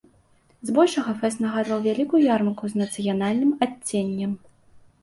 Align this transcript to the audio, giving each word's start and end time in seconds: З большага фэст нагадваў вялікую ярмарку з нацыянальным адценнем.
З 0.69 0.73
большага 0.77 1.11
фэст 1.19 1.43
нагадваў 1.45 1.79
вялікую 1.89 2.23
ярмарку 2.35 2.65
з 2.73 2.83
нацыянальным 2.85 3.57
адценнем. 3.69 4.31